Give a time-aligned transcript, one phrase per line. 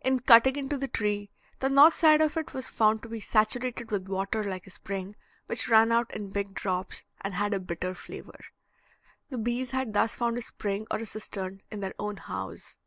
[0.00, 3.92] In cutting into the tree, the north side of it was found to be saturated
[3.92, 5.14] with water like a spring,
[5.46, 8.40] which ran out in big drops, and had a bitter flavor.
[9.28, 12.78] The bees had thus found a spring or a cistern in their own house.